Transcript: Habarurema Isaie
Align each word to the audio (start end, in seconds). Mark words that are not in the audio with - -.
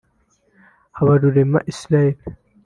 Habarurema 0.97 1.57
Isaie 1.71 2.13